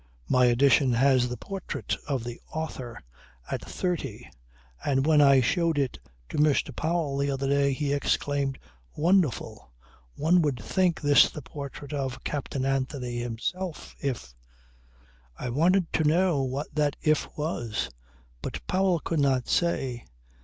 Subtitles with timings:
[0.27, 3.03] My edition has the portrait of the author
[3.51, 4.27] at thirty,
[4.83, 6.75] and when I showed it to Mr.
[6.75, 8.57] Powell the other day he exclaimed:
[8.95, 9.71] "Wonderful!
[10.15, 14.33] One would think this the portrait of Captain Anthony himself if..."
[15.37, 17.91] I wanted to know what that if was.
[18.41, 20.05] But Powell could not say.